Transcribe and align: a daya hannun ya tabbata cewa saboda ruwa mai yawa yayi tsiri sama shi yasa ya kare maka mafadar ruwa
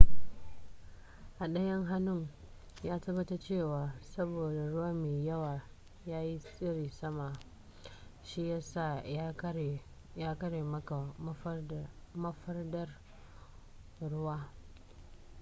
a 1.39 1.47
daya 1.47 1.85
hannun 1.85 2.27
ya 2.83 2.99
tabbata 2.99 3.37
cewa 3.37 3.93
saboda 4.15 4.69
ruwa 4.69 4.93
mai 4.93 5.25
yawa 5.25 5.61
yayi 6.05 6.39
tsiri 6.39 6.89
sama 6.89 7.39
shi 8.23 8.49
yasa 8.49 9.03
ya 10.15 10.35
kare 10.37 10.63
maka 10.63 11.07
mafadar 12.15 12.87
ruwa 14.01 14.49